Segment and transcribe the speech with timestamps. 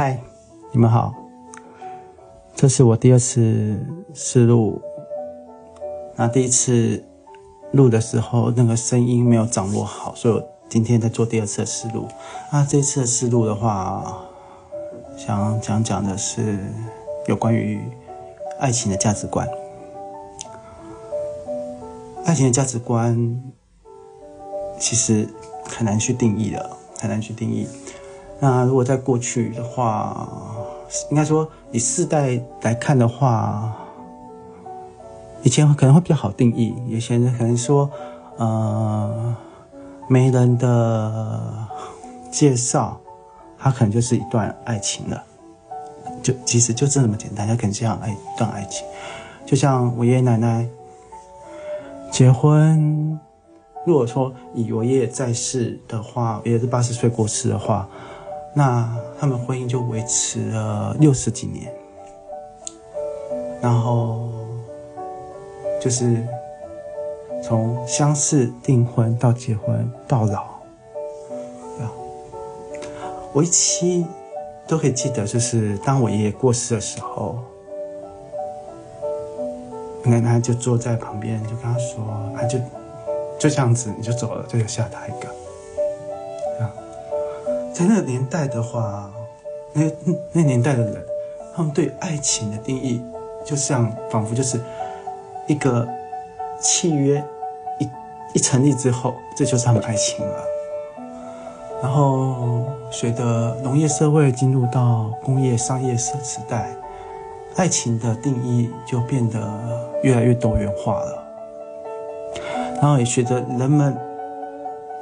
[0.00, 0.16] 嗨，
[0.70, 1.12] 你们好，
[2.54, 4.80] 这是我第二次试录。
[6.14, 7.04] 那第一次
[7.72, 12.06] 录的时候，那个声音没有掌握好，所以我今天在做第二次的试录。
[12.52, 14.22] 那这次的试录的话，
[15.16, 16.60] 想讲讲的是
[17.26, 17.80] 有关于
[18.60, 19.48] 爱情的价值观。
[22.24, 23.42] 爱情的价值观
[24.78, 25.28] 其实
[25.68, 26.70] 很难去定义的，
[27.00, 27.66] 很难去定义。
[28.40, 30.28] 那如果在过去的话，
[31.10, 33.76] 应该说以世代来看的话，
[35.42, 36.74] 以前可能会比较好定义。
[36.86, 37.90] 有些人可能说，
[38.36, 39.36] 呃，
[40.08, 41.68] 媒人的
[42.30, 43.00] 介绍，
[43.58, 45.22] 他可能就是一段爱情了。
[46.22, 48.86] 就其实就这么简单，他可能这样爱一段爱情。
[49.44, 50.64] 就像我爷爷奶奶
[52.10, 53.18] 结婚，
[53.84, 57.88] 如果说以我爷爷在世的话，爷爷是八十岁过世的话。
[58.54, 58.88] 那
[59.20, 61.72] 他们婚姻就维持了六十几年，
[63.60, 64.28] 然后
[65.80, 66.26] 就是
[67.42, 70.44] 从相识、订婚到结婚到老，
[73.32, 74.04] 我一期
[74.66, 77.38] 都可以记得，就是当我爷爷过世的时候，
[80.02, 82.02] 奶奶就坐在旁边，就跟他说
[82.34, 82.58] ：“啊，就
[83.38, 85.28] 就这样子，你就走了，这就留下他一个。”
[87.78, 89.08] 在那个年代的话，
[89.72, 89.82] 那
[90.32, 90.96] 那年代的人，
[91.54, 93.00] 他们对爱情的定义，
[93.44, 94.60] 就像仿佛就是
[95.46, 95.86] 一个
[96.60, 97.22] 契约
[97.78, 97.88] 一
[98.34, 100.44] 一成立之后，这就是他们爱情了。
[101.80, 106.74] 然后随着农业社会进入到工业商业时时代，
[107.54, 109.38] 爱情的定义就变得
[110.02, 111.24] 越来越多元化了。
[112.82, 113.96] 然后也随着人们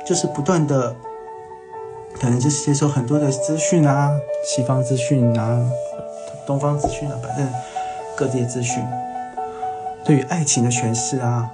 [0.04, 0.94] 就是不断的。
[2.18, 4.10] 可能就是接受很多的资讯啊，
[4.42, 5.60] 西方资讯啊，
[6.46, 7.46] 东方资讯啊，反正
[8.16, 8.82] 各地的资讯，
[10.04, 11.50] 对于爱情的诠释啊，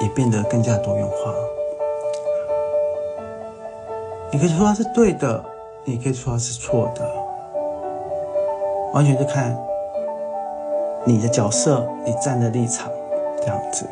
[0.00, 1.34] 也变得更加多元化。
[4.30, 5.44] 你可以说它是对的，
[5.84, 7.10] 你可以说它是错的，
[8.92, 9.58] 完全是看
[11.04, 12.88] 你的角色，你站的立场
[13.40, 13.84] 这样子。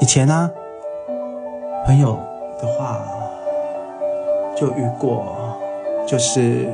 [0.00, 0.50] 以前呢？
[1.84, 2.18] 朋友
[2.60, 3.02] 的话，
[4.56, 5.36] 就遇过，
[6.06, 6.66] 就是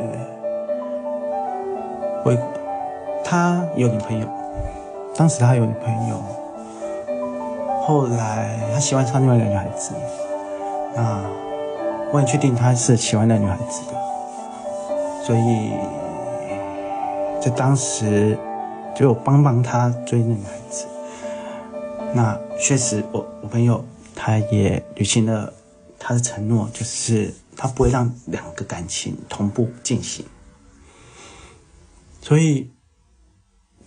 [2.25, 2.33] 我
[3.25, 4.27] 他有女朋友，
[5.17, 6.17] 当时他有女朋友，
[7.83, 9.95] 后来他喜欢上另外一个女孩子，
[10.97, 11.25] 啊，
[12.13, 13.95] 我很确定他是喜欢那女孩子的，
[15.25, 15.73] 所以
[17.41, 18.39] 在当时
[18.95, 20.87] 就帮帮他追那女孩子，
[22.13, 23.83] 那确实我我朋友。
[24.23, 25.51] 他也履行了
[25.99, 30.27] 他的承诺，就是他不会让两个感情同步进行。
[32.21, 32.71] 所以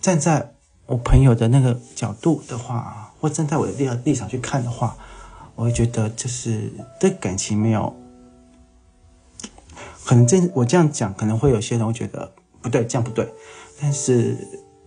[0.00, 0.52] 站在
[0.86, 4.96] 我朋友的那个角度的话，或站在我的立立场去看的话，
[5.54, 7.94] 我会觉得就是对感情没有
[10.04, 10.26] 可能。
[10.26, 13.32] 这我这样讲，可能会有些人会觉得不对，这样不对。
[13.80, 14.36] 但是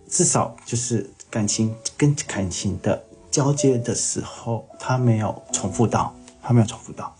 [0.06, 3.02] 至少就是感情跟感情的。
[3.30, 7.14] 交接的时候，他没有重复到，他没有重复到。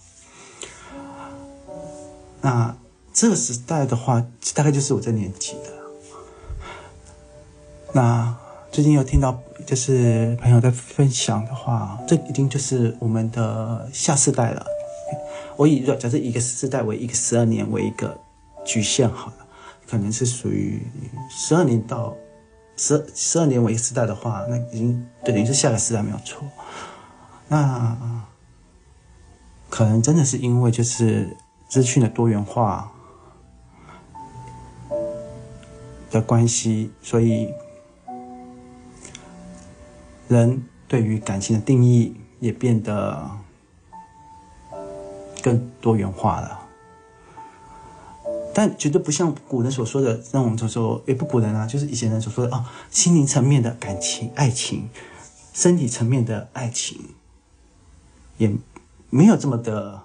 [2.40, 2.74] 那
[3.12, 4.24] 这个时代的话，
[4.54, 5.72] 大概就是我这年纪的。
[7.92, 8.36] 那
[8.70, 14.64] 最近有听到，就是朋友在分享的话，这一定就是我们的下世代了。
[15.56, 18.16] 我以假设一个世代为一个十二年为一个
[18.64, 19.46] 局限好了，
[19.86, 20.86] 可能是属于
[21.30, 22.16] 十二年到。
[22.78, 26.44] 十十二年为一个时代的话，那已经等于是下个时代没有错。
[27.48, 28.24] 那
[29.68, 31.36] 可能真的是因为就是
[31.68, 32.90] 资讯的多元化
[36.10, 37.52] 的关系，所以
[40.28, 43.28] 人对于感情的定义也变得
[45.42, 46.57] 更多元化了。
[48.58, 54.90] 但绝对不像古人所说的那种，就说也不古人啊，就是以前人所说的啊，心灵层面的感情、爱情，
[55.52, 57.00] 身体层面的爱情，
[58.36, 58.52] 也
[59.10, 60.02] 没有这么的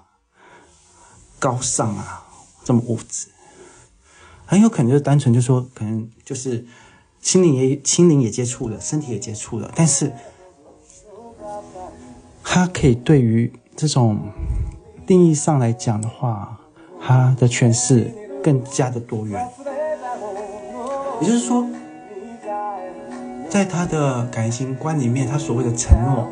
[1.40, 2.28] 高尚啊，
[2.62, 3.26] 这么物质，
[4.46, 6.64] 很有可能就是单纯就说，可能就是
[7.20, 10.12] 心灵也心灵也接触了，身体也接触了，但是
[12.44, 14.30] 他可以对于这种
[15.04, 16.60] 定义上来讲的话，
[17.00, 18.14] 他的诠释。
[18.44, 19.48] 更加的多元，
[21.22, 21.66] 也就是说，
[23.48, 26.28] 在他的感情观里面，他所谓的承诺，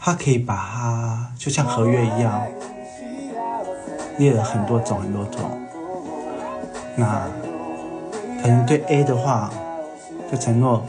[0.00, 2.44] 他可以把它就像合约一样，
[4.18, 5.42] 列了很多种很多种。
[6.96, 7.28] 那
[8.42, 9.48] 可能对 A 的话，
[10.28, 10.82] 就承诺，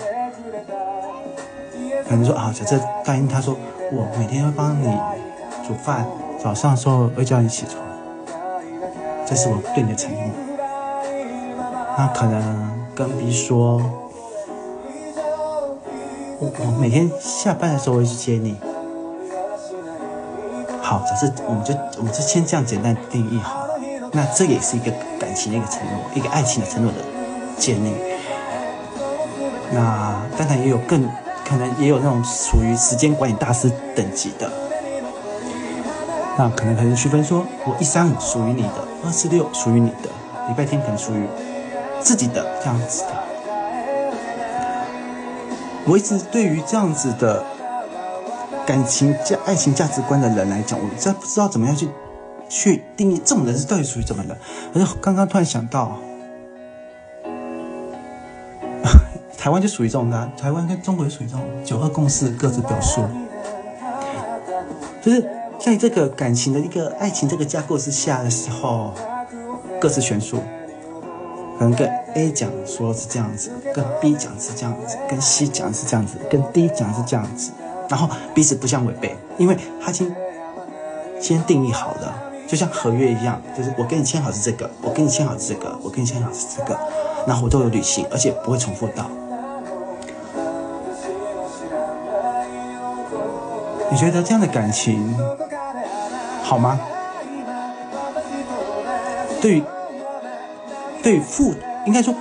[2.10, 3.56] 可能说啊，假设答应他说，
[3.92, 4.88] 我每天会帮你
[5.72, 6.06] 煮饭，
[6.38, 7.82] 早上的时候会叫你起床，
[9.26, 10.20] 这是我对你的承诺。
[11.98, 13.82] 那可能跟 B 说。
[16.40, 18.58] 我我每天下班的时候会去接你。
[20.82, 23.80] 好，假设我们就我们就先这样简单定义好了。
[24.12, 26.98] 那这也是一个感情的一个承诺，一个爱情的承诺的
[27.58, 27.94] 建立。
[29.72, 31.08] 那当然也有更
[31.48, 34.52] 可能也有那种属于时间管理大师等级的。
[36.38, 40.10] 那可能可能区分说，我一三五属于你的，二四六属于你的，
[40.48, 41.28] 礼拜天可能属于
[42.00, 43.10] 自己的这样子的。
[45.86, 47.44] 我一直对于这样子的
[48.66, 51.90] 感情价、爱情价值观的人来讲，我真不知道怎么样去
[52.48, 54.38] 去定义这种人是到底属于怎么人。
[54.74, 55.98] 可是刚刚突然想到，
[59.38, 63.02] 台湾就属于这种的，台湾跟中国就属于这种九二共识，各自表述，
[65.02, 65.28] 就是
[65.64, 68.94] 在这个感情的一个爱情这个架构之下的时候，
[69.80, 70.38] 各自选数。
[71.60, 77.52] 可能跟 A 讲说是这样子，跟 B 讲是这样子，跟 C 讲是这样子，跟 D 讲是这样子，
[77.88, 80.12] 然后彼此不相违背，因为他已经
[81.20, 82.16] 先定义好了，
[82.48, 86.76] 就像合约一样，就是我跟你签好是这个，我跟你签好是这个，我跟你签好是这个，
[87.28, 89.08] 然后我都有履行，而且不会重复到。
[93.92, 95.16] 你觉得这样的感情
[96.52, 96.78] 好吗？
[99.42, 99.64] 对于。
[101.02, 101.56] 对父，
[101.86, 102.14] 应该说，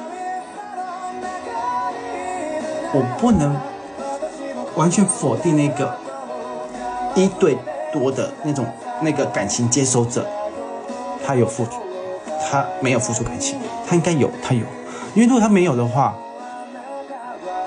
[2.93, 3.55] 我不能
[4.77, 5.99] 完全否定那个
[7.17, 7.59] 一对
[7.93, 8.65] 多的那种
[9.01, 10.25] 那个感情接收者，
[11.27, 11.83] 他有付出，
[12.49, 14.65] 他没有付出感情，他应该有，他有，
[15.15, 16.15] 因为如果他没有的话，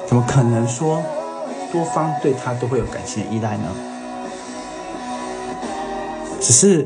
[0.08, 1.04] 怎么可能说
[1.74, 3.66] 多方对他都会有感情的依赖呢？
[6.44, 6.86] 只是。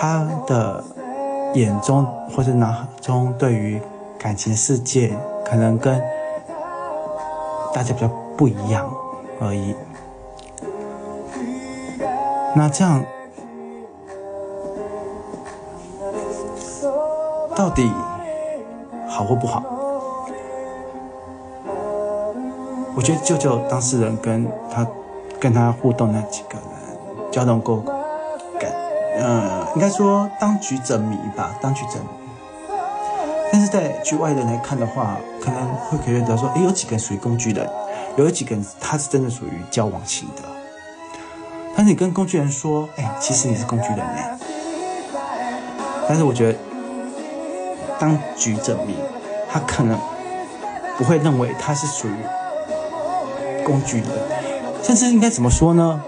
[0.00, 0.84] 他的
[1.54, 3.80] 眼中或者脑中对于
[4.18, 5.12] 感情世界，
[5.44, 6.00] 可能跟
[7.74, 8.88] 大家比较不一样
[9.40, 9.74] 而已。
[12.54, 13.04] 那这样
[17.56, 17.92] 到底
[19.08, 19.62] 好或不好？
[22.98, 24.84] 我觉得舅舅当事人跟他
[25.38, 27.84] 跟他互动那几个人交通过。
[29.20, 32.68] 嗯，应该说当局者迷吧，当局者迷。
[33.52, 37.70] 但是在局外人来看的话，可能会觉得说，诶，有几个人属于工具人，
[38.16, 40.42] 有几个人他是真的属于交往型的。
[41.76, 44.36] 但是你跟工具人说，哎，其实你是工具人哎。
[46.08, 46.58] 但是我觉得，
[47.96, 48.96] 当局者迷，
[49.48, 49.96] 他可能
[50.96, 52.16] 不会认为他是属于
[53.68, 54.08] 工具人，
[54.82, 56.02] 甚至应该怎么说呢？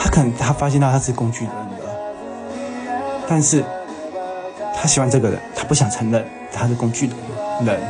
[0.00, 1.62] 他可能他发现到他是工具人了，
[3.28, 3.62] 但是
[4.74, 7.08] 他喜欢这个人，他不想承认他是工具
[7.64, 7.80] 人。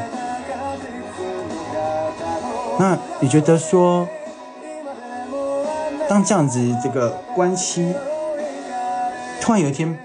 [2.78, 4.06] 那你觉得说，
[6.06, 7.95] 当这样子这个关系
[9.40, 9.99] 突然有一天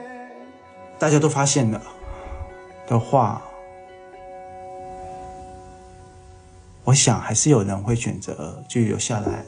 [0.98, 1.82] 大家都发现了
[2.88, 3.42] 的话，
[6.88, 9.44] 我想还是有人会选择就留下来。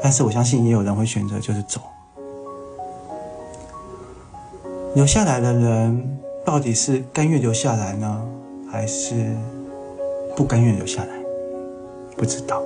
[0.00, 1.80] 但是我相信也有人会选择就是走，
[4.94, 8.24] 留下来的人到底是甘愿留下来呢，
[8.70, 9.34] 还是
[10.36, 11.18] 不甘愿留下来？
[12.16, 12.62] 不知道。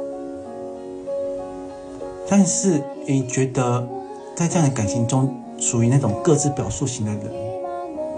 [2.28, 3.88] 但是你觉得
[4.36, 7.32] 在这样的感情中，属于那种各自表述型的人，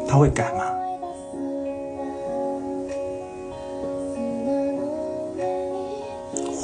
[0.09, 0.65] 他会改吗？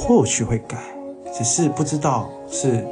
[0.09, 0.75] 或许会改。
[1.37, 2.83] 只是不知道是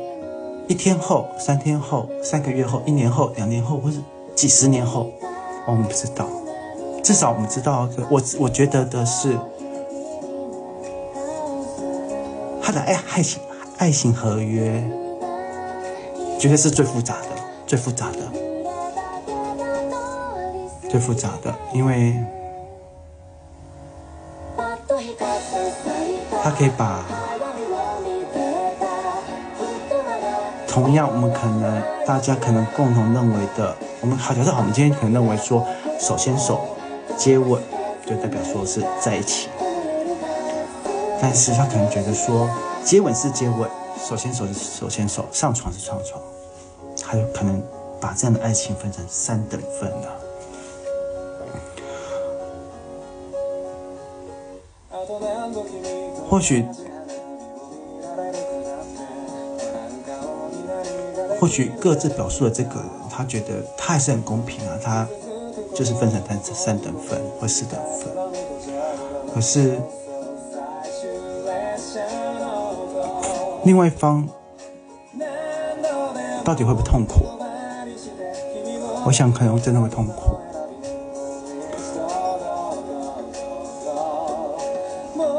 [0.68, 3.98] 一天后、三天后、三个月后、一年后、两年后，或是
[4.36, 5.10] 几十年后，
[5.66, 6.28] 我们不知道。
[7.02, 9.36] 至少我们知道，我我觉得的是，
[12.62, 13.42] 他的爱爱情
[13.80, 14.88] 爱情合约，
[16.38, 17.30] 绝对是最复杂的、
[17.66, 18.20] 最复杂的、
[20.88, 22.14] 最复杂的，因为
[26.48, 27.04] 他可以把。
[30.66, 35.66] 同样，我们可能大家可能共同认为的，我们好，假设好，我们今天可能认为说，
[36.00, 36.62] 手牵手、
[37.18, 37.62] 接吻、
[38.06, 39.50] 就代表说是在一起。
[41.22, 42.50] 但是他可能觉得说，
[42.82, 43.70] 接吻是接吻，
[44.02, 46.22] 手牵手是手牵手，上床是上床，
[47.04, 47.62] 还有可能
[48.00, 50.08] 把这样的爱情分成三等份呢。
[56.30, 56.66] 或许，
[61.40, 65.08] 或许各自表述的这个人，他觉得他还是很公平啊，他
[65.74, 68.14] 就是分成三三等份或四等份，
[69.34, 69.80] 可是。
[73.64, 74.26] 另外一方
[76.42, 77.26] 到底会不会痛苦？
[79.06, 80.37] 我想可能真的会痛苦。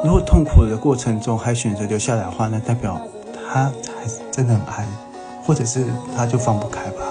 [0.04, 3.00] 如果痛苦的过程中还选择留下来的话，那代表
[3.34, 4.86] 他还真的很爱，
[5.44, 5.84] 或者是
[6.16, 7.02] 他就放不开吧。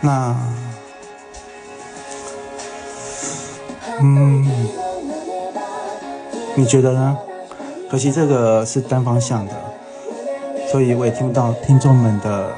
[0.00, 0.36] 那，
[4.00, 4.46] 嗯。
[6.54, 7.16] 你觉得呢？
[7.90, 9.52] 可惜这个是单方向的，
[10.70, 12.52] 所以我也听不到听众们的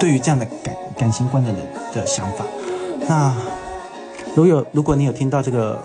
[0.00, 1.60] 对于这样的感感情观的人
[1.94, 2.44] 的想法。
[3.08, 3.34] 那
[4.34, 5.78] 如有如果你有听到这个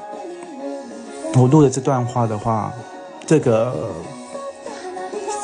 [1.36, 2.74] 我录的这段话的话，
[3.26, 3.74] 这个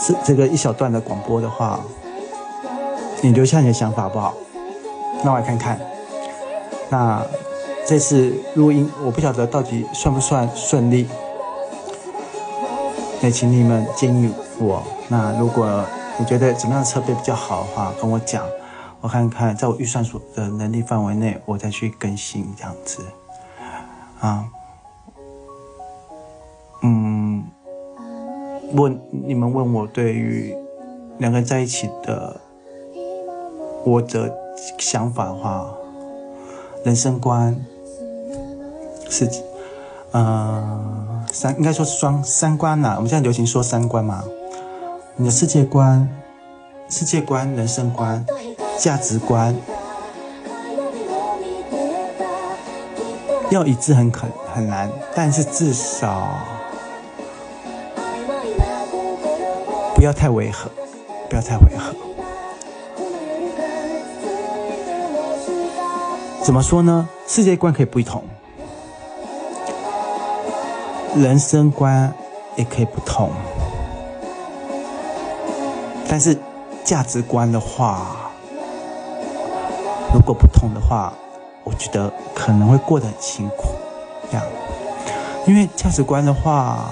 [0.01, 1.79] 是这个一小段的广播的话，
[3.21, 4.33] 你留下你的想法好不好？
[5.23, 5.79] 那我来看看。
[6.89, 7.21] 那。
[7.87, 11.07] 这次录音，我不晓得到底算不算顺利。
[13.21, 14.81] 那请你们建议我。
[15.07, 15.85] 那如果
[16.17, 18.43] 你觉得怎么样的设备比较好的话，跟我讲，
[19.05, 23.03] 我看看在我预算所的能力范围内，我再去更新这样子。
[24.19, 24.43] 啊，
[26.81, 27.43] 嗯，
[28.73, 30.57] 问你们问我对于
[31.19, 32.41] 两个人在一起的
[33.83, 34.35] 我的
[34.79, 35.69] 想法的话，
[36.83, 37.55] 人生观。
[39.07, 39.29] 是，
[40.13, 42.95] 呃，三应该说是双三观呐。
[42.95, 44.23] 我们现在流行说三观嘛，
[45.15, 46.09] 你的世界观、
[46.89, 48.25] 世界观、人生观、
[48.77, 49.55] 价值观，
[53.49, 56.27] 要一致很可很难，但是至少
[59.95, 60.69] 不要太违和，
[61.29, 61.95] 不要太违和。
[66.43, 67.09] 怎么说呢？
[67.27, 68.23] 世界观可以不同。
[71.15, 72.13] 人生观
[72.57, 73.31] 也可以不同，
[76.09, 76.37] 但是
[76.83, 78.33] 价值观的话，
[80.13, 81.13] 如果不痛的话，
[81.63, 83.65] 我觉得可能会过得很辛苦。
[84.31, 84.45] 这样，
[85.45, 86.91] 因为价值观的话，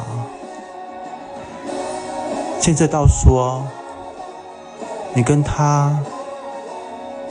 [2.59, 3.63] 牵涉到说，
[5.13, 5.97] 你跟他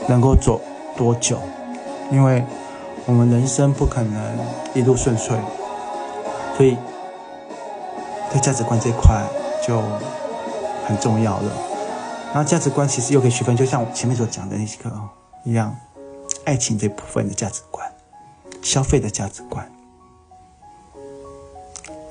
[0.07, 0.59] 能够走
[0.97, 1.37] 多久？
[2.11, 2.43] 因为
[3.05, 4.21] 我们人生不可能
[4.73, 5.37] 一路顺遂。
[6.57, 6.77] 所以，
[8.31, 9.23] 在价值观这块
[9.65, 9.81] 就
[10.85, 11.51] 很重要了。
[12.33, 14.91] 然后价值观其实又可以区分，就像我前面所讲的那几个
[15.43, 15.75] 一样，
[16.45, 17.91] 爱情这部分的价值观，
[18.61, 19.71] 消费的价值观。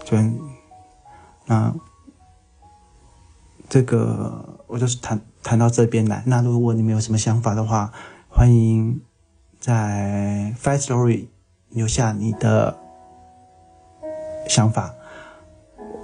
[0.05, 0.17] 就
[1.47, 1.75] 那
[3.69, 6.23] 这个我就是谈谈到这边来。
[6.27, 7.93] 那如果你们有什么想法的话，
[8.29, 9.01] 欢迎
[9.59, 11.27] 在 Five Story
[11.71, 12.79] 留下你的。
[14.49, 14.93] 想法，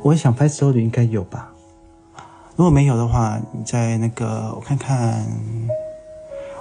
[0.02, 1.52] 我想拍 story 应该有吧。
[2.54, 5.26] 如果没有的话，你在那个我看看，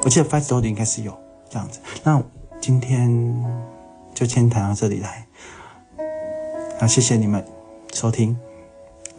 [0.03, 1.17] 我记得 Five Story 应该是有
[1.49, 1.79] 这样子。
[2.03, 2.21] 那
[2.61, 3.43] 今天
[4.13, 5.25] 就先谈到这里来。
[6.79, 7.43] 那，谢谢你们
[7.93, 8.37] 收听，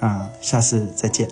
[0.00, 1.28] 啊，下次再见。